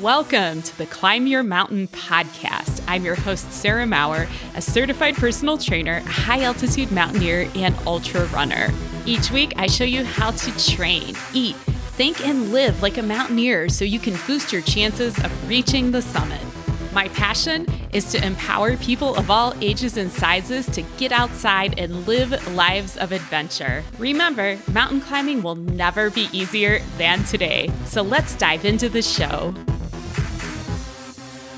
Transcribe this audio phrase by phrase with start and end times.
[0.00, 2.84] Welcome to the Climb Your Mountain podcast.
[2.86, 8.68] I'm your host, Sarah Maurer, a certified personal trainer, high altitude mountaineer, and ultra runner.
[9.06, 11.56] Each week, I show you how to train, eat,
[11.96, 16.00] think, and live like a mountaineer so you can boost your chances of reaching the
[16.00, 16.51] summit.
[16.92, 22.06] My passion is to empower people of all ages and sizes to get outside and
[22.06, 23.82] live lives of adventure.
[23.98, 27.70] Remember, mountain climbing will never be easier than today.
[27.86, 29.54] So let's dive into the show.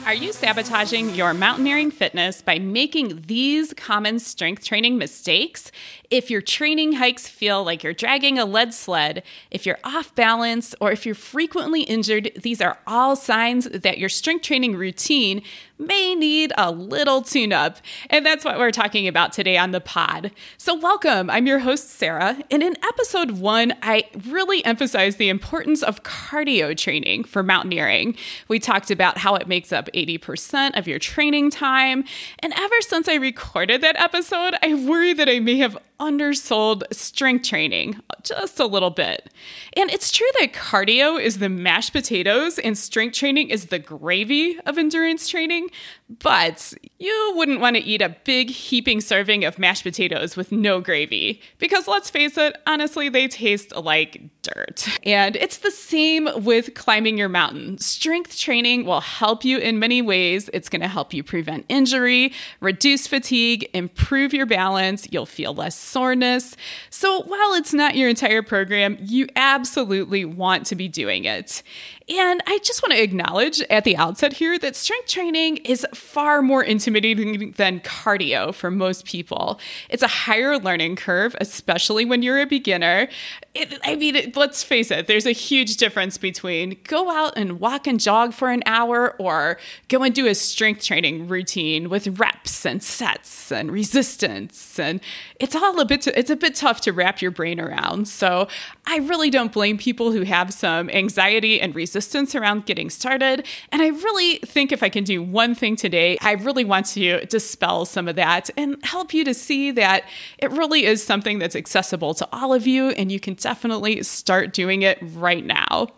[0.06, 5.72] Are you sabotaging your mountaineering fitness by making these common strength training mistakes?
[6.10, 10.74] If your training hikes feel like you're dragging a lead sled, if you're off balance,
[10.80, 15.42] or if you're frequently injured, these are all signs that your strength training routine
[15.78, 17.78] may need a little tune up.
[18.10, 20.30] And that's what we're talking about today on the pod.
[20.56, 21.30] So, welcome.
[21.30, 22.38] I'm your host, Sarah.
[22.50, 28.16] And in episode one, I really emphasized the importance of cardio training for mountaineering.
[28.48, 32.04] We talked about how it makes up 80% of your training time.
[32.38, 37.48] And ever since I recorded that episode, I worry that I may have undersold strength
[37.48, 39.30] training just a little bit.
[39.76, 44.58] And it's true that cardio is the mashed potatoes and strength training is the gravy
[44.66, 45.68] of endurance training,
[46.08, 50.80] but you wouldn't want to eat a big heaping serving of mashed potatoes with no
[50.80, 54.86] gravy because let's face it, honestly, they taste like dirt.
[55.04, 57.78] And it's the same with climbing your mountain.
[57.78, 60.50] Strength training will help you in many ways.
[60.52, 65.08] It's going to help you prevent injury, reduce fatigue, improve your balance.
[65.10, 66.54] You'll feel less soreness.
[66.90, 71.62] So while it's not your entire program, you absolutely want to be doing it.
[72.08, 76.42] And I just want to acknowledge at the outset here that strength training is far
[76.42, 79.58] more intimidating than cardio for most people.
[79.88, 83.08] It's a higher learning curve, especially when you're a beginner.
[83.54, 87.60] It, I mean, it, let's face it, there's a huge difference between go out and
[87.60, 89.58] walk and jog for an hour or
[89.88, 94.78] go and do a strength training routine with reps and sets and resistance.
[94.78, 95.00] And
[95.40, 98.08] it's all a bit, it's a bit tough to wrap your brain around.
[98.08, 98.48] So
[98.86, 103.46] I really don't blame people who have some anxiety and resistance around getting started.
[103.70, 107.26] And I really think if I can do one thing today, I really want to
[107.26, 110.04] dispel some of that and help you to see that
[110.38, 114.54] it really is something that's accessible to all of you, and you can definitely start
[114.54, 115.88] doing it right now.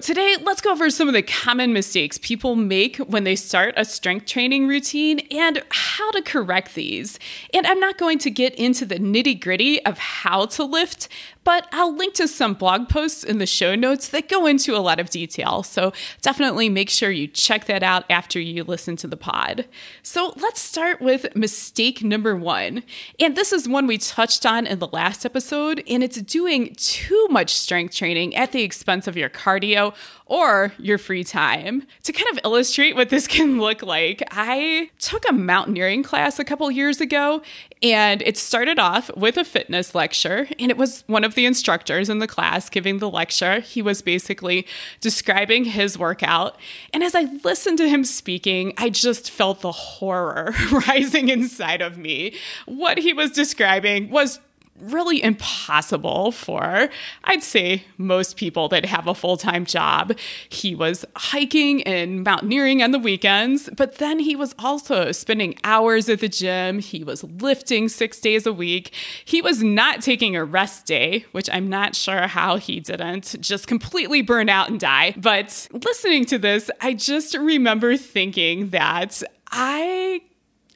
[0.00, 3.84] Today, let's go over some of the common mistakes people make when they start a
[3.84, 7.18] strength training routine and how to correct these.
[7.54, 11.08] And I'm not going to get into the nitty gritty of how to lift,
[11.44, 14.78] but I'll link to some blog posts in the show notes that go into a
[14.78, 15.62] lot of detail.
[15.62, 15.92] So
[16.22, 19.66] definitely make sure you check that out after you listen to the pod.
[20.02, 22.82] So let's start with mistake number one.
[23.18, 27.26] And this is one we touched on in the last episode, and it's doing too
[27.30, 29.94] much strength training at the expense of your cardio
[30.30, 31.82] or your free time.
[32.04, 36.44] To kind of illustrate what this can look like, I took a mountaineering class a
[36.44, 37.42] couple years ago,
[37.82, 42.08] and it started off with a fitness lecture, and it was one of the instructors
[42.08, 43.58] in the class giving the lecture.
[43.58, 44.66] He was basically
[45.00, 46.56] describing his workout.
[46.94, 50.54] And as I listened to him speaking, I just felt the horror
[50.88, 52.36] rising inside of me.
[52.66, 54.38] What he was describing was
[54.80, 56.88] really impossible for,
[57.24, 60.16] I'd say, most people that have a full time job.
[60.48, 66.08] He was hiking and mountaineering on the weekends, but then he was also spending hours
[66.08, 66.78] at the gym.
[66.78, 68.94] He was lifting six days a week.
[69.24, 73.66] He was not taking a rest day, which I'm not sure how he didn't just
[73.66, 75.14] completely burn out and die.
[75.16, 80.22] But listening to this, I just remember thinking that I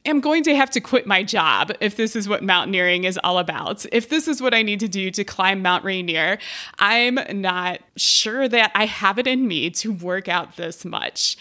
[0.06, 3.38] am going to have to quit my job if this is what mountaineering is all
[3.38, 3.86] about.
[3.92, 6.38] If this is what I need to do to climb Mount Rainier,
[6.78, 11.36] I'm not sure that I have it in me to work out this much.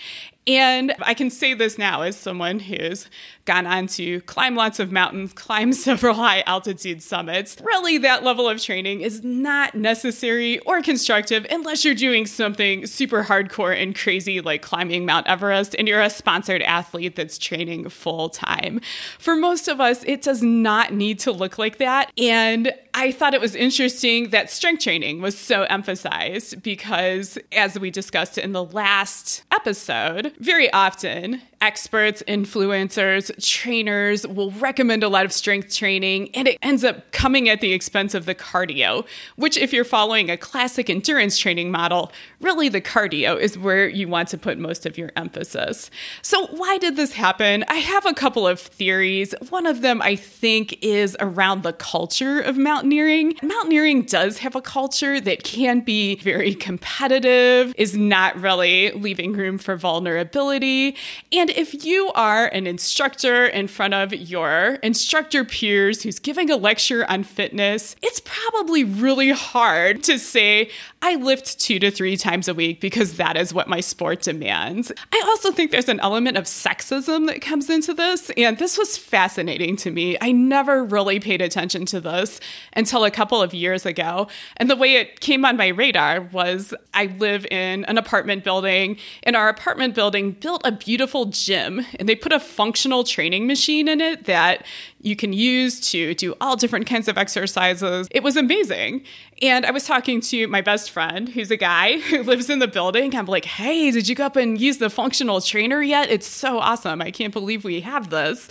[0.45, 3.07] And I can say this now as someone who's
[3.45, 7.57] gone on to climb lots of mountains, climb several high altitude summits.
[7.61, 13.23] Really, that level of training is not necessary or constructive unless you're doing something super
[13.23, 18.29] hardcore and crazy like climbing Mount Everest and you're a sponsored athlete that's training full
[18.29, 18.79] time.
[19.19, 22.11] For most of us, it does not need to look like that.
[22.17, 27.89] And I thought it was interesting that strength training was so emphasized because, as we
[27.89, 35.31] discussed in the last episode, very often experts, influencers, trainers will recommend a lot of
[35.31, 39.07] strength training, and it ends up coming at the expense of the cardio,
[39.37, 42.11] which, if you're following a classic endurance training model,
[42.41, 45.89] really the cardio is where you want to put most of your emphasis.
[46.21, 47.63] So, why did this happen?
[47.69, 49.33] I have a couple of theories.
[49.49, 53.35] One of them, I think, is around the culture of mountaineering.
[53.41, 59.57] Mountaineering does have a culture that can be very competitive, is not really leaving room
[59.57, 60.97] for vulnerability.
[61.31, 66.55] And if you are an instructor in front of your instructor peers who's giving a
[66.55, 70.69] lecture on fitness, it's probably really hard to say,
[71.01, 74.91] I lift two to three times a week because that is what my sport demands.
[75.11, 78.97] I also think there's an element of sexism that comes into this, and this was
[78.97, 80.17] fascinating to me.
[80.21, 82.39] I never really paid attention to this
[82.73, 84.27] until a couple of years ago.
[84.57, 88.97] And the way it came on my radar was I live in an apartment building,
[89.23, 93.87] and our apartment building built a beautiful gym, and they put a functional training machine
[93.87, 94.65] in it that
[95.03, 98.07] you can use to do all different kinds of exercises.
[98.09, 99.03] It was amazing.
[99.41, 102.67] And I was talking to my best friend, who's a guy who lives in the
[102.67, 103.15] building.
[103.15, 106.09] I'm like, hey, did you go up and use the functional trainer yet?
[106.09, 107.01] It's so awesome.
[107.01, 108.47] I can't believe we have this.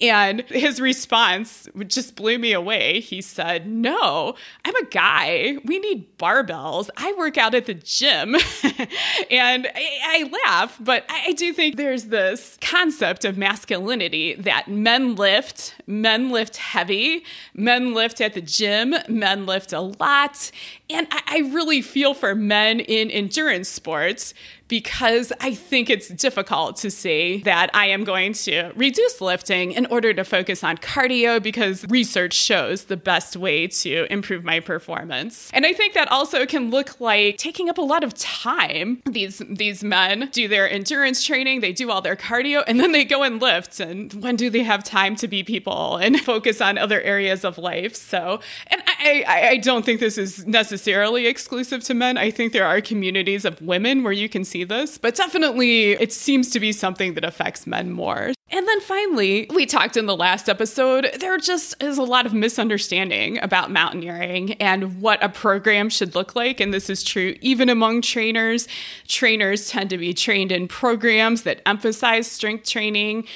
[0.00, 3.00] And his response just blew me away.
[3.00, 5.56] He said, No, I'm a guy.
[5.64, 6.90] We need barbells.
[6.98, 8.34] I work out at the gym.
[9.30, 15.14] and I, I, laugh, but I do think there's this concept of masculinity that men
[15.14, 20.50] lift, men lift heavy, men lift at the gym, men lift a lot.
[20.88, 24.34] And I, I really feel for men in endurance sports
[24.68, 29.86] because I think it's difficult to say that I am going to reduce lifting in
[29.86, 35.50] order to focus on cardio because research shows the best way to improve my performance.
[35.52, 39.02] And I think that also can look like taking up a lot of time.
[39.06, 43.04] These these men do their endurance training, they do all their cardio, and then they
[43.04, 43.78] go and lift.
[43.80, 47.58] And when do they have time to be people and focus on other areas of
[47.58, 47.94] life?
[47.94, 52.18] So, and I, I, I don't think this is necessarily exclusive to men.
[52.18, 55.92] I think there are communities of women where you can see see this, but definitely
[55.92, 58.32] it seems to be something that affects men more.
[58.50, 62.32] And then finally, we talked in the last episode, there just is a lot of
[62.32, 66.60] misunderstanding about mountaineering and what a program should look like.
[66.60, 68.66] And this is true even among trainers.
[69.08, 73.26] Trainers tend to be trained in programs that emphasize strength training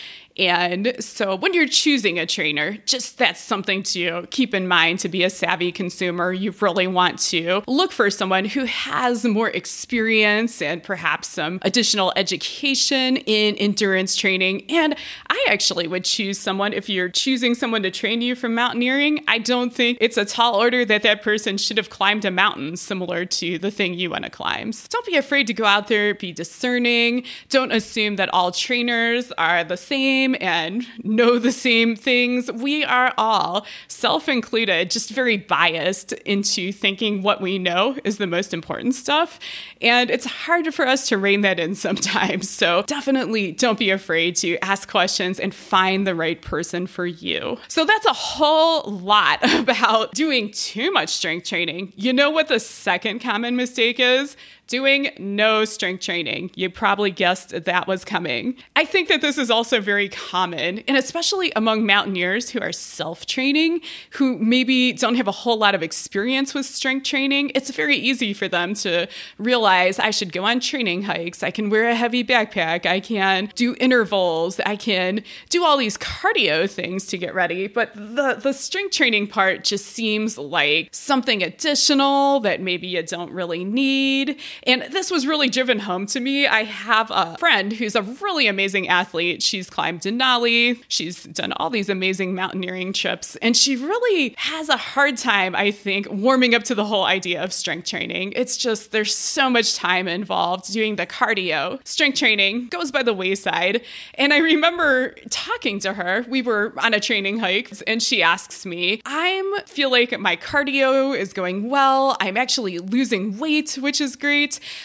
[0.41, 5.09] and so when you're choosing a trainer, just that's something to keep in mind to
[5.11, 6.33] be a savvy consumer.
[6.33, 12.15] You really want to look for someone who has more experience and perhaps some additional
[12.17, 14.65] education in endurance training.
[14.71, 14.97] And
[15.29, 19.23] I actually would choose someone if you're choosing someone to train you for mountaineering.
[19.29, 22.79] I don't think it's a tall order that that person should have climbed a mountain
[22.79, 24.73] similar to the thing you want to climb.
[24.73, 27.25] So don't be afraid to go out there, be discerning.
[27.51, 32.51] Don't assume that all trainers are the same same and know the same things.
[32.53, 38.27] We are all, self included, just very biased into thinking what we know is the
[38.27, 39.39] most important stuff.
[39.81, 42.51] And it's hard for us to rein that in sometimes.
[42.61, 47.57] So definitely don't be afraid to ask questions and find the right person for you.
[47.69, 51.95] So that's a whole lot about doing too much strength training.
[51.97, 54.37] You know what the second common mistake is?
[54.71, 56.49] Doing no strength training.
[56.55, 58.55] You probably guessed that was coming.
[58.77, 63.27] I think that this is also very common, and especially among mountaineers who are self
[63.27, 63.81] training,
[64.11, 67.51] who maybe don't have a whole lot of experience with strength training.
[67.55, 69.09] It's very easy for them to
[69.39, 73.51] realize I should go on training hikes, I can wear a heavy backpack, I can
[73.57, 77.67] do intervals, I can do all these cardio things to get ready.
[77.67, 83.33] But the, the strength training part just seems like something additional that maybe you don't
[83.33, 84.39] really need.
[84.65, 86.47] And this was really driven home to me.
[86.47, 89.43] I have a friend who's a really amazing athlete.
[89.43, 94.77] She's climbed Denali, she's done all these amazing mountaineering trips, and she really has a
[94.77, 98.33] hard time, I think, warming up to the whole idea of strength training.
[98.37, 101.81] It's just there's so much time involved doing the cardio.
[101.87, 103.83] Strength training goes by the wayside.
[104.15, 106.25] And I remember talking to her.
[106.29, 111.17] We were on a training hike, and she asks me, I feel like my cardio
[111.17, 112.17] is going well.
[112.21, 114.40] I'm actually losing weight, which is great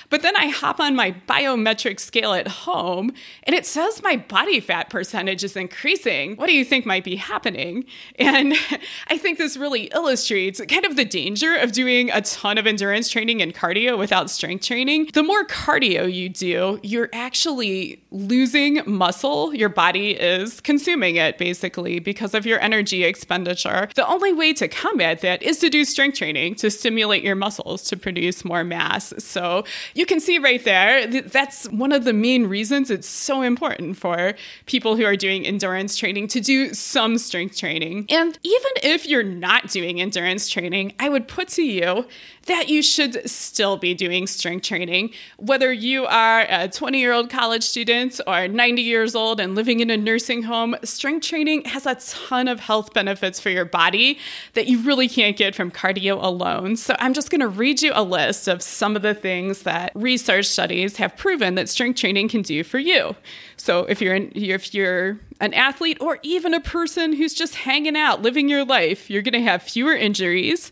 [0.10, 3.12] But then I hop on my biometric scale at home
[3.44, 6.36] and it says my body fat percentage is increasing.
[6.36, 7.86] What do you think might be happening?
[8.18, 8.54] And
[9.08, 13.10] I think this really illustrates kind of the danger of doing a ton of endurance
[13.10, 15.10] training and cardio without strength training.
[15.14, 19.54] The more cardio you do, you're actually losing muscle.
[19.54, 23.90] Your body is consuming it basically because of your energy expenditure.
[23.96, 27.84] The only way to combat that is to do strength training to stimulate your muscles
[27.84, 29.14] to produce more mass.
[29.18, 33.44] So So you can see right there, that's one of the main reasons it's so
[33.44, 34.34] important for
[34.66, 38.08] people who are doing endurance training to do some strength training.
[38.10, 42.08] And even if you're not doing endurance training, I would put to you
[42.46, 45.12] that you should still be doing strength training.
[45.38, 49.80] Whether you are a 20 year old college student or 90 years old and living
[49.80, 54.20] in a nursing home, strength training has a ton of health benefits for your body
[54.54, 56.76] that you really can't get from cardio alone.
[56.76, 59.92] So I'm just going to read you a list of some of the things that
[59.96, 63.16] research studies have proven that strength training can do for you.
[63.58, 67.96] So if you're an, if you're an athlete or even a person who's just hanging
[67.96, 70.72] out, living your life, you're going to have fewer injuries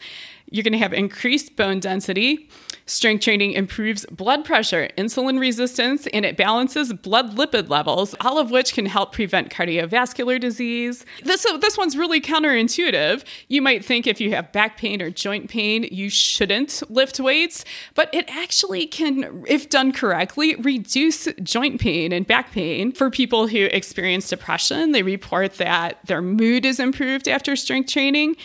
[0.54, 2.48] you're going to have increased bone density.
[2.86, 8.52] Strength training improves blood pressure, insulin resistance, and it balances blood lipid levels, all of
[8.52, 11.06] which can help prevent cardiovascular disease.
[11.24, 13.24] This, this one's really counterintuitive.
[13.48, 17.66] You might think if you have back pain or joint pain, you shouldn't lift weights,
[17.96, 22.92] but it actually can, if done correctly, reduce joint pain and back pain.
[22.92, 28.36] For people who experience depression, they report that their mood is improved after strength training.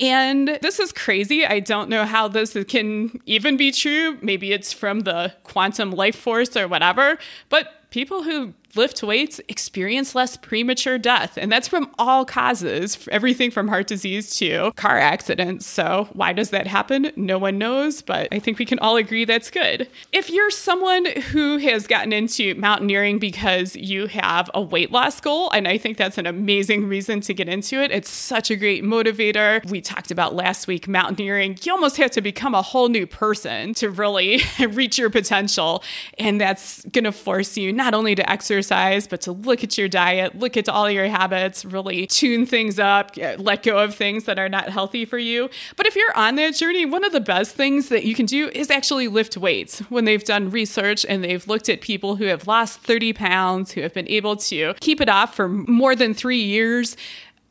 [0.00, 1.46] And this is crazy.
[1.46, 4.18] I don't know how this can even be true.
[4.20, 7.18] Maybe it's from the quantum life force or whatever.
[7.48, 11.36] But people who lift weights experience less premature death.
[11.36, 15.66] And that's from all causes, everything from heart disease to car accidents.
[15.66, 17.12] So, why does that happen?
[17.16, 19.88] No one knows, but I think we can all agree that's good.
[20.12, 25.50] If you're someone who has gotten into mountaineering because you have a weight loss goal,
[25.50, 28.82] and I think that's an amazing reason to get into it, it's such a great
[28.82, 29.64] motivator.
[29.70, 31.58] We talked about last week mountaineering.
[31.62, 35.82] You almost have to become a whole new person to really reach your potential.
[36.18, 39.76] And that's going to force you not only to exercise exercise, but to look at
[39.76, 43.94] your diet, look at all your habits, really tune things up, uh, let go of
[43.94, 45.50] things that are not healthy for you.
[45.76, 48.48] But if you're on that journey, one of the best things that you can do
[48.54, 49.80] is actually lift weights.
[49.90, 53.82] When they've done research and they've looked at people who have lost 30 pounds, who
[53.82, 56.96] have been able to keep it off for more than three years,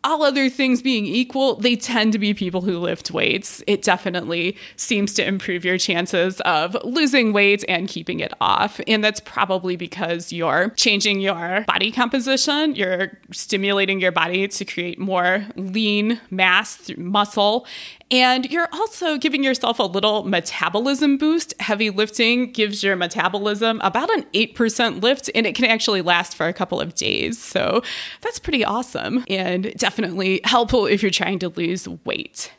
[0.04, 3.64] all other things being equal, they tend to be people who lift weights.
[3.68, 8.82] It definitely seems to improve your chances of losing weight and keeping it off.
[8.88, 15.00] And that's probably because you're changing your body composition, you're stimulating your body to create
[15.00, 17.66] more lean mass muscle,
[18.12, 21.54] and you're also giving yourself a little metabolism boost.
[21.60, 26.48] Heavy lifting gives your metabolism about an 8% lift, and it can actually last for
[26.48, 27.40] a couple of days.
[27.40, 27.82] So
[28.22, 32.52] that's pretty awesome and definitely helpful if you're trying to lose weight.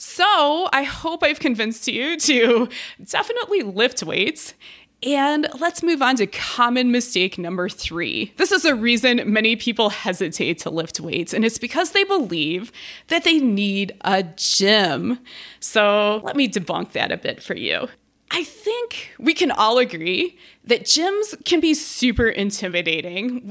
[0.00, 2.68] So, I hope I've convinced you to
[3.04, 4.54] definitely lift weights
[5.02, 8.32] and let's move on to common mistake number three.
[8.36, 12.72] This is a reason many people hesitate to lift weights, and it's because they believe
[13.08, 15.18] that they need a gym.
[15.60, 17.88] So let me debunk that a bit for you.
[18.30, 23.42] I think we can all agree that gyms can be super intimidating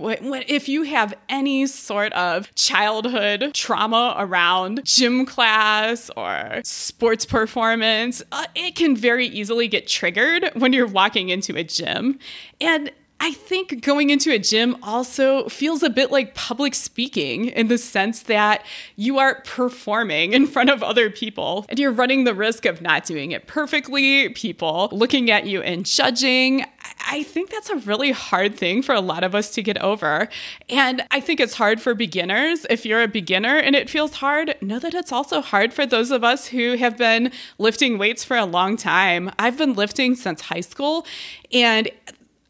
[0.48, 8.22] if you have any sort of childhood trauma around gym class or sports performance.
[8.32, 12.20] Uh, it can very easily get triggered when you're walking into a gym.
[12.62, 17.68] And I think going into a gym also feels a bit like public speaking in
[17.68, 18.64] the sense that
[18.96, 23.06] you are performing in front of other people and you're running the risk of not
[23.06, 26.64] doing it perfectly, people looking at you and judging.
[27.10, 30.30] I think that's a really hard thing for a lot of us to get over.
[30.70, 32.68] And I think it's hard for beginners.
[32.70, 36.12] If you're a beginner and it feels hard, know that it's also hard for those
[36.12, 39.32] of us who have been lifting weights for a long time.
[39.40, 41.06] I've been lifting since high school
[41.52, 41.90] and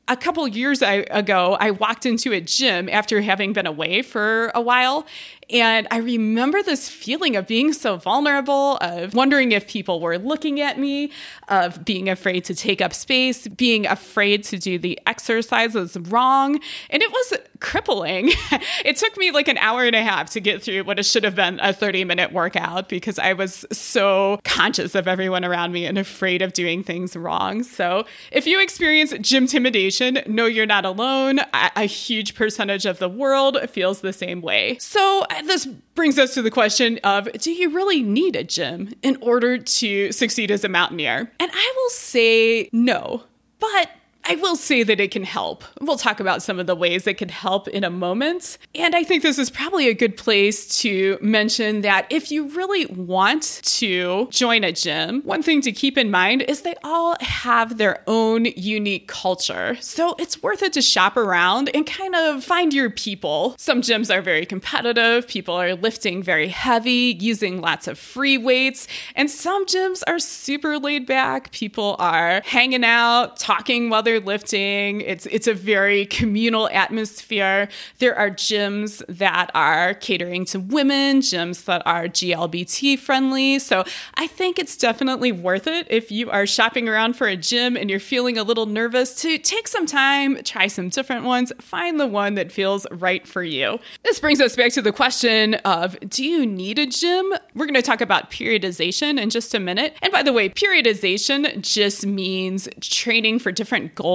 [0.08, 4.62] a couple years ago, I walked into a gym after having been away for a
[4.62, 5.06] while,
[5.50, 10.62] and I remember this feeling of being so vulnerable, of wondering if people were looking
[10.62, 11.12] at me,
[11.48, 16.60] of being afraid to take up space, being afraid to do the exercises wrong.
[16.90, 18.32] And it was crippling.
[18.86, 21.24] it took me like an hour and a half to get through what it should
[21.24, 25.86] have been a 30 minute workout because I was so conscious of everyone around me
[25.86, 27.64] and afraid of doing things wrong.
[27.64, 31.40] So if you experience gym intimidation, know you're not alone.
[31.40, 34.78] A, a huge percentage of the world feels the same way.
[34.80, 39.18] So this brings us to the question of do you really need a gym in
[39.22, 41.32] order to succeed as a mountaineer?
[41.40, 43.24] And I will say no.
[43.60, 43.90] But
[44.30, 45.64] I will say that it can help.
[45.80, 48.58] We'll talk about some of the ways it can help in a moment.
[48.76, 52.88] And I think this is probably a good place to mention that if you really
[52.88, 57.78] want to join a gym, one thing to keep in mind is they all have
[57.78, 59.78] their own unique culture.
[59.80, 63.56] So it's worth it to shop around and kind of find your people.
[63.58, 68.90] Some gyms are very competitive, people are lifting very heavy, using lots of free weights,
[69.16, 71.52] and some gyms are super laid back.
[71.52, 75.02] People are hanging out, talking while they're lifting.
[75.02, 77.70] It's it's a very communal atmosphere.
[78.00, 83.60] There are gyms that are catering to women, gyms that are GLBT friendly.
[83.60, 83.84] So
[84.16, 87.90] I think it's definitely worth it if you are shopping around for a gym and
[87.90, 92.08] you're feeling a little nervous to take some time, try some different ones, find the
[92.08, 93.80] one that feels right for you.
[94.04, 97.34] This brings us back to the question of do you need a gym?
[97.54, 99.96] We're going to talk about periodization in just a minute.
[100.02, 104.07] And by the way, periodization just means training for different goals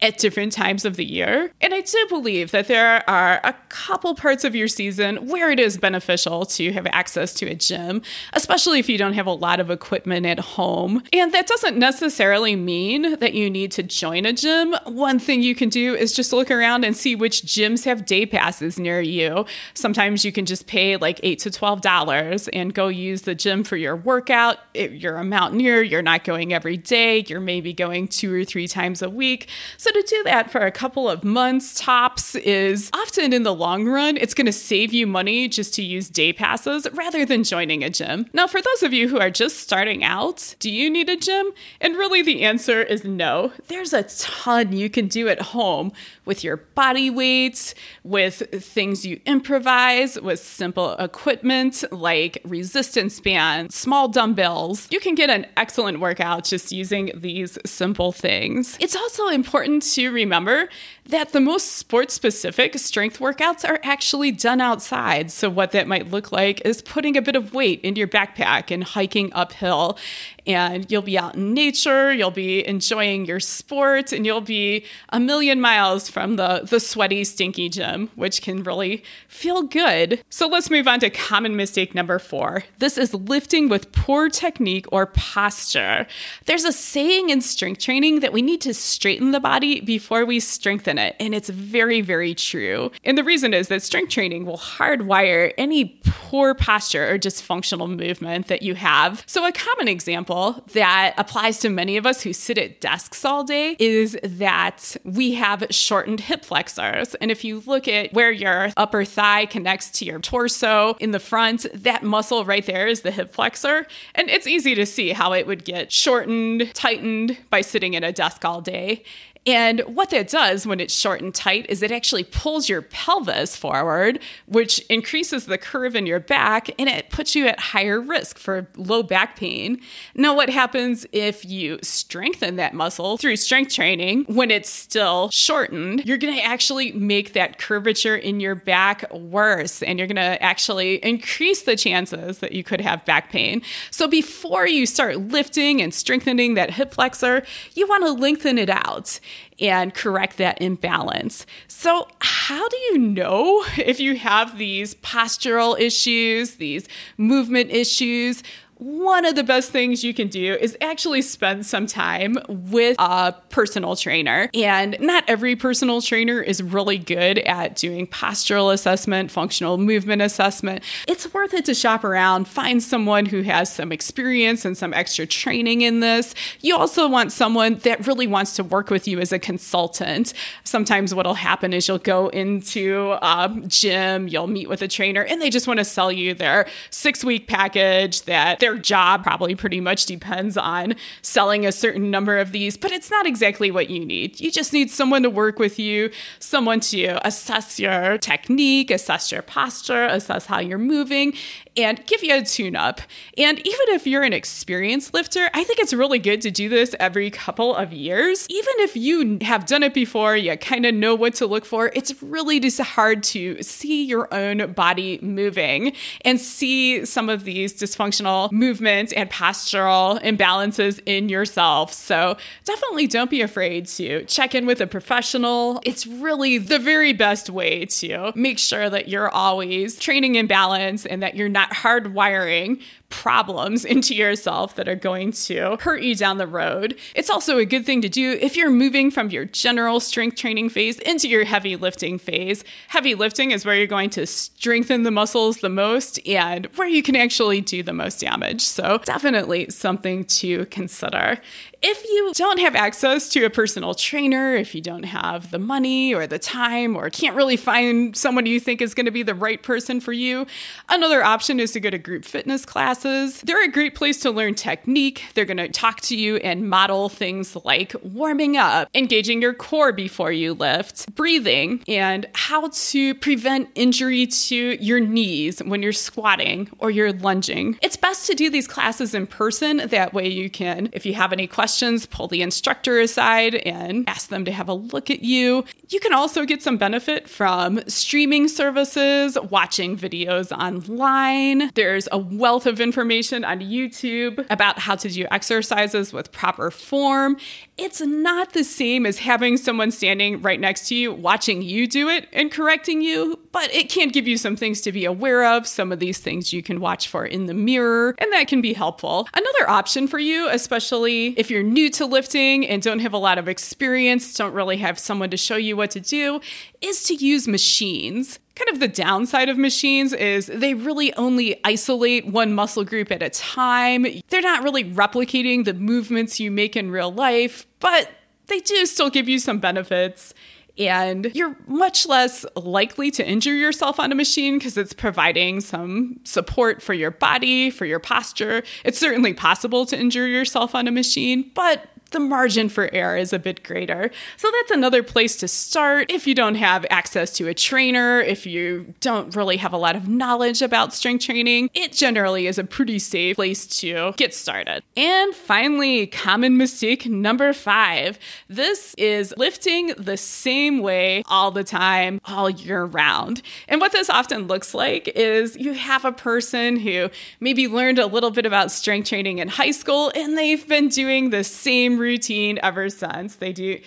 [0.00, 1.52] at different times of the year.
[1.60, 5.60] And I do believe that there are a couple parts of your season where it
[5.60, 9.60] is beneficial to have access to a gym, especially if you don't have a lot
[9.60, 11.02] of equipment at home.
[11.12, 14.74] And that doesn't necessarily mean that you need to join a gym.
[14.86, 18.24] One thing you can do is just look around and see which gyms have day
[18.26, 19.44] passes near you.
[19.74, 23.76] Sometimes you can just pay like 8 to $12 and go use the gym for
[23.76, 24.58] your workout.
[24.74, 28.68] If you're a mountaineer, you're not going every day, you're maybe going two or three
[28.68, 29.48] times a week.
[29.76, 33.86] So to do that for a couple of months tops is often in the long
[33.86, 37.82] run, it's going to save you money just to use day passes rather than joining
[37.84, 38.26] a gym.
[38.32, 41.50] Now, for those of you who are just starting out, do you need a gym?
[41.80, 43.52] And really, the answer is no.
[43.68, 45.92] There's a ton you can do at home
[46.24, 47.74] with your body weights,
[48.04, 54.86] with things you improvise, with simple equipment like resistance bands, small dumbbells.
[54.90, 58.76] You can get an excellent workout just using these simple things.
[58.80, 60.68] It's also important to remember
[61.06, 65.30] that the most sports specific strength workouts are actually done outside.
[65.30, 68.70] So, what that might look like is putting a bit of weight into your backpack
[68.70, 69.98] and hiking uphill.
[70.46, 75.20] And you'll be out in nature, you'll be enjoying your sport, and you'll be a
[75.20, 80.22] million miles from the, the sweaty, stinky gym, which can really feel good.
[80.30, 82.64] So, let's move on to common mistake number four.
[82.78, 86.06] This is lifting with poor technique or posture.
[86.46, 90.40] There's a saying in strength training that we need to straighten the body before we
[90.40, 91.16] strengthen it.
[91.20, 92.90] And it's very, very true.
[93.04, 98.48] And the reason is that strength training will hardwire any poor posture or dysfunctional movement
[98.48, 99.22] that you have.
[99.26, 100.29] So, a common example
[100.72, 105.34] that applies to many of us who sit at desks all day is that we
[105.34, 107.14] have shortened hip flexors.
[107.16, 111.18] And if you look at where your upper thigh connects to your torso in the
[111.18, 113.86] front, that muscle right there is the hip flexor.
[114.14, 118.12] And it's easy to see how it would get shortened, tightened by sitting at a
[118.12, 119.02] desk all day.
[119.46, 123.56] And what that does when it's short and tight is it actually pulls your pelvis
[123.56, 128.38] forward, which increases the curve in your back and it puts you at higher risk
[128.38, 129.80] for low back pain.
[130.14, 136.04] Now, what happens if you strengthen that muscle through strength training when it's still shortened?
[136.04, 140.42] You're going to actually make that curvature in your back worse and you're going to
[140.42, 143.62] actually increase the chances that you could have back pain.
[143.90, 147.42] So, before you start lifting and strengthening that hip flexor,
[147.74, 149.18] you want to lengthen it out
[149.60, 151.46] and correct that imbalance.
[151.68, 158.42] So, how do you know if you have these postural issues, these movement issues?
[158.80, 163.34] One of the best things you can do is actually spend some time with a
[163.50, 164.48] personal trainer.
[164.54, 170.82] And not every personal trainer is really good at doing postural assessment, functional movement assessment.
[171.06, 175.26] It's worth it to shop around, find someone who has some experience and some extra
[175.26, 176.34] training in this.
[176.60, 180.32] You also want someone that really wants to work with you as a consultant.
[180.64, 185.42] Sometimes what'll happen is you'll go into a gym, you'll meet with a trainer, and
[185.42, 189.54] they just want to sell you their six week package that they're their job probably
[189.54, 193.90] pretty much depends on selling a certain number of these, but it's not exactly what
[193.90, 194.40] you need.
[194.40, 199.42] You just need someone to work with you, someone to assess your technique, assess your
[199.42, 201.34] posture, assess how you're moving,
[201.76, 203.00] and give you a tune up.
[203.36, 206.94] And even if you're an experienced lifter, I think it's really good to do this
[207.00, 208.46] every couple of years.
[208.48, 211.90] Even if you have done it before, you kind of know what to look for,
[211.94, 217.72] it's really just hard to see your own body moving and see some of these
[217.72, 221.92] dysfunctional movement and postural imbalances in yourself.
[221.92, 225.80] So definitely don't be afraid to check in with a professional.
[225.84, 231.06] It's really the very best way to make sure that you're always training in balance
[231.06, 236.38] and that you're not hardwiring problems into yourself that are going to hurt you down
[236.38, 236.98] the road.
[237.14, 240.70] It's also a good thing to do if you're moving from your general strength training
[240.70, 242.64] phase into your heavy lifting phase.
[242.88, 247.02] Heavy lifting is where you're going to strengthen the muscles the most and where you
[247.02, 248.62] can actually do the most damage.
[248.62, 251.40] So, definitely something to consider.
[251.82, 256.12] If you don't have access to a personal trainer, if you don't have the money
[256.12, 259.34] or the time or can't really find someone you think is going to be the
[259.34, 260.46] right person for you,
[260.90, 263.40] another option is to go to group fitness classes.
[263.40, 265.24] They're a great place to learn technique.
[265.32, 269.92] They're going to talk to you and model things like warming up, engaging your core
[269.92, 276.68] before you lift, breathing, and how to prevent injury to your knees when you're squatting
[276.78, 277.78] or you're lunging.
[277.80, 279.78] It's best to do these classes in person.
[279.78, 284.02] That way, you can, if you have any questions, questions, pull the instructor aside and
[284.08, 285.64] ask them to have a look at you.
[285.88, 291.70] You can also get some benefit from streaming services, watching videos online.
[291.74, 297.36] There's a wealth of information on YouTube about how to do exercises with proper form.
[297.82, 302.10] It's not the same as having someone standing right next to you watching you do
[302.10, 305.66] it and correcting you, but it can give you some things to be aware of,
[305.66, 308.74] some of these things you can watch for in the mirror, and that can be
[308.74, 309.26] helpful.
[309.32, 313.38] Another option for you, especially if you're new to lifting and don't have a lot
[313.38, 316.42] of experience, don't really have someone to show you what to do,
[316.82, 318.38] is to use machines.
[318.60, 323.22] Kind of the downside of machines is they really only isolate one muscle group at
[323.22, 324.04] a time.
[324.28, 328.10] They're not really replicating the movements you make in real life, but
[328.48, 330.34] they do still give you some benefits
[330.76, 336.20] and you're much less likely to injure yourself on a machine because it's providing some
[336.24, 338.62] support for your body, for your posture.
[338.84, 343.32] It's certainly possible to injure yourself on a machine, but the margin for error is
[343.32, 344.10] a bit greater.
[344.36, 348.46] So that's another place to start if you don't have access to a trainer, if
[348.46, 351.70] you don't really have a lot of knowledge about strength training.
[351.74, 354.82] It generally is a pretty safe place to get started.
[354.96, 358.18] And finally, common mistake number five
[358.48, 363.42] this is lifting the same way all the time, all year round.
[363.68, 368.06] And what this often looks like is you have a person who maybe learned a
[368.06, 372.58] little bit about strength training in high school and they've been doing the same routine
[372.62, 373.36] ever since.
[373.36, 373.78] They do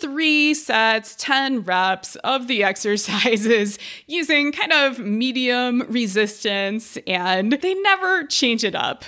[0.00, 8.24] three sets, 10 reps of the exercises using kind of medium resistance, and they never
[8.24, 9.04] change it up.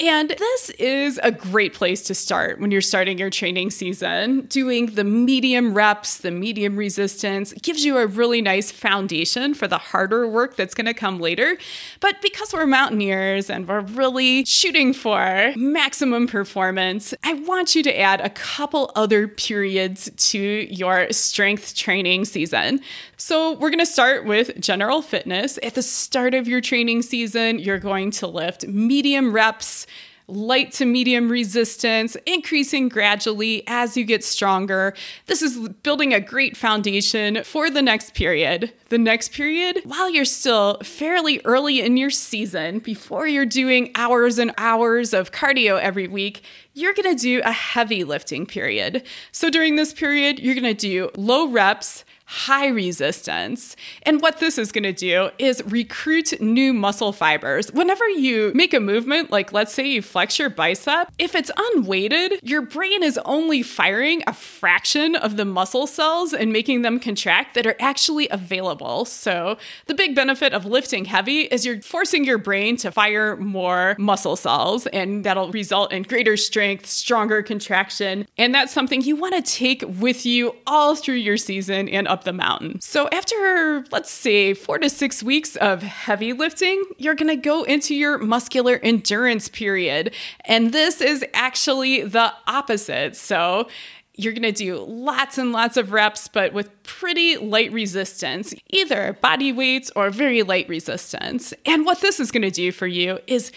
[0.00, 4.40] And this is a great place to start when you're starting your training season.
[4.46, 9.78] Doing the medium reps, the medium resistance gives you a really nice foundation for the
[9.78, 11.56] harder work that's going to come later.
[12.00, 17.96] But because we're mountaineers and we're really shooting for maximum performance, I want you to
[17.96, 22.80] add a couple other periods to your strength training season.
[23.16, 25.58] So, we're going to start with general fitness.
[25.62, 29.84] At the start of your training season, you're going to lift medium reps
[30.26, 34.94] light to medium resistance, increasing gradually as you get stronger.
[35.26, 38.72] This is building a great foundation for the next period.
[38.88, 44.38] The next period, while you're still fairly early in your season, before you're doing hours
[44.38, 46.42] and hours of cardio every week,
[46.74, 49.04] you're gonna do a heavy lifting period.
[49.30, 53.76] So during this period, you're gonna do low reps high resistance.
[54.02, 57.70] And what this is going to do is recruit new muscle fibers.
[57.72, 62.40] Whenever you make a movement, like let's say you flex your bicep, if it's unweighted,
[62.42, 67.54] your brain is only firing a fraction of the muscle cells and making them contract
[67.54, 69.04] that are actually available.
[69.04, 73.94] So, the big benefit of lifting heavy is you're forcing your brain to fire more
[73.96, 78.26] muscle cells, and that'll result in greater strength, stronger contraction.
[78.36, 82.23] And that's something you want to take with you all through your season and up
[82.24, 82.80] the mountain.
[82.80, 87.94] So, after let's say four to six weeks of heavy lifting, you're gonna go into
[87.94, 90.14] your muscular endurance period.
[90.44, 93.16] And this is actually the opposite.
[93.16, 93.68] So,
[94.16, 99.18] you're going to do lots and lots of reps, but with pretty light resistance, either
[99.20, 101.52] body weights or very light resistance.
[101.66, 103.50] And what this is going to do for you is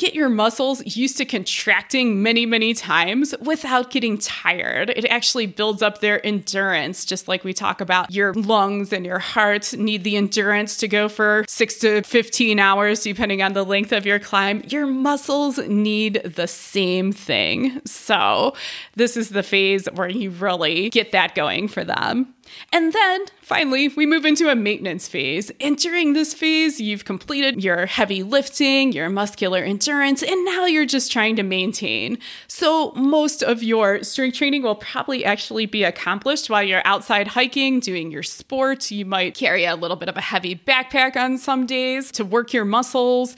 [0.00, 4.88] get your muscles used to contracting many, many times without getting tired.
[4.88, 9.18] It actually builds up their endurance, just like we talk about your lungs and your
[9.18, 13.92] heart need the endurance to go for six to 15 hours, depending on the length
[13.92, 14.62] of your climb.
[14.68, 17.82] Your muscles need the same thing.
[17.84, 18.54] So,
[18.96, 22.34] this is the phase where you really get that going for them.
[22.72, 25.50] And then finally, we move into a maintenance phase.
[25.60, 30.86] And during this phase, you've completed your heavy lifting, your muscular endurance, and now you're
[30.86, 32.18] just trying to maintain.
[32.46, 37.80] So, most of your strength training will probably actually be accomplished while you're outside hiking,
[37.80, 38.90] doing your sport.
[38.90, 42.52] You might carry a little bit of a heavy backpack on some days to work
[42.52, 43.36] your muscles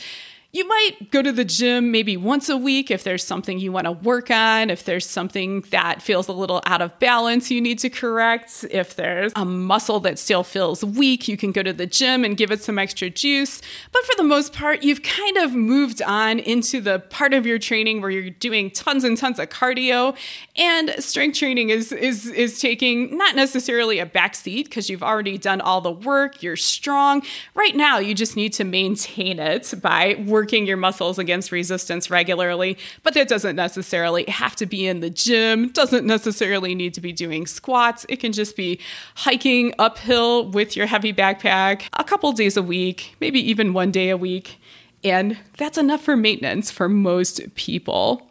[0.54, 3.86] You might go to the gym maybe once a week if there's something you want
[3.86, 7.78] to work on, if there's something that feels a little out of balance you need
[7.78, 11.86] to correct, if there's a muscle that still feels weak, you can go to the
[11.86, 13.62] gym and give it some extra juice.
[13.92, 17.58] But for the most part, you've kind of moved on into the part of your
[17.58, 20.14] training where you're doing tons and tons of cardio
[20.56, 25.62] and strength training is is is taking not necessarily a backseat because you've already done
[25.62, 27.22] all the work, you're strong.
[27.54, 32.10] Right now, you just need to maintain it by working working your muscles against resistance
[32.10, 37.00] regularly, but that doesn't necessarily have to be in the gym, doesn't necessarily need to
[37.00, 38.04] be doing squats.
[38.08, 38.80] It can just be
[39.14, 44.10] hiking uphill with your heavy backpack a couple days a week, maybe even one day
[44.10, 44.58] a week.
[45.04, 48.28] And that's enough for maintenance for most people.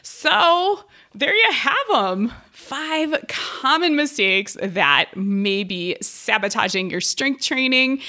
[0.00, 2.32] So, there you have them.
[2.52, 8.00] Five common mistakes that may be sabotaging your strength training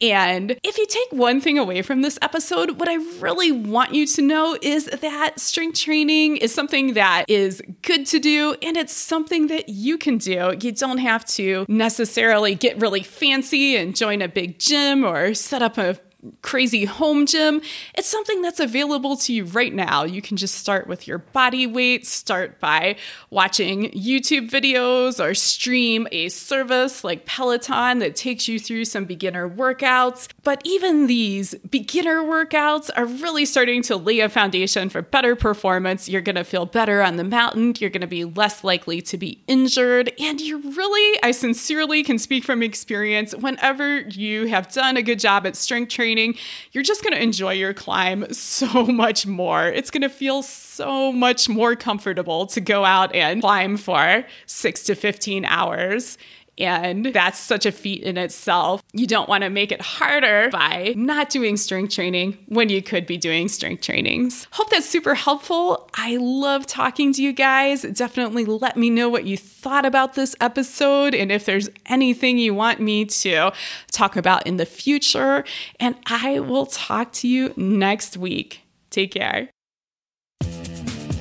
[0.00, 4.06] and if you take one thing away from this episode, what I really want you
[4.06, 8.92] to know is that strength training is something that is good to do and it's
[8.92, 10.56] something that you can do.
[10.60, 15.62] You don't have to necessarily get really fancy and join a big gym or set
[15.62, 15.98] up a
[16.42, 17.60] crazy home gym.
[17.94, 20.02] It's something that's available to you right now.
[20.02, 22.96] You can just start with your body weight, start by
[23.30, 29.48] watching YouTube videos or stream a service like Peloton that takes you through some beginner
[29.48, 30.28] workouts.
[30.42, 36.08] But even these beginner workouts are really starting to lay a foundation for better performance.
[36.08, 39.16] You're going to feel better on the mountain, you're going to be less likely to
[39.16, 44.96] be injured, and you really, I sincerely can speak from experience, whenever you have done
[44.96, 46.34] a good job at strength training training,
[46.72, 49.66] you're just going to enjoy your climb so much more.
[49.66, 54.84] It's going to feel so much more comfortable to go out and climb for six
[54.84, 56.16] to 15 hours.
[56.58, 58.82] And that's such a feat in itself.
[58.92, 63.06] You don't want to make it harder by not doing strength training when you could
[63.06, 64.46] be doing strength trainings.
[64.52, 65.88] Hope that's super helpful.
[65.94, 67.82] I love talking to you guys.
[67.82, 72.54] Definitely let me know what you thought about this episode and if there's anything you
[72.54, 73.52] want me to
[73.92, 75.44] talk about in the future.
[75.80, 78.62] And I will talk to you next week.
[78.90, 79.50] Take care.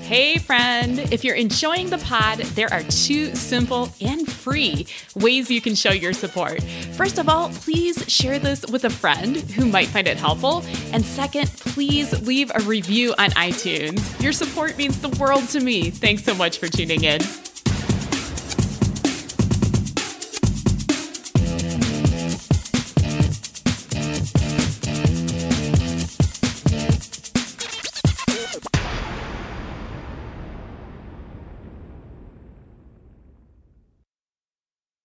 [0.07, 0.99] Hey, friend.
[1.11, 5.91] If you're enjoying the pod, there are two simple and free ways you can show
[5.91, 6.63] your support.
[6.93, 10.63] First of all, please share this with a friend who might find it helpful.
[10.93, 14.23] And second, please leave a review on iTunes.
[14.23, 15.89] Your support means the world to me.
[15.89, 17.19] Thanks so much for tuning in.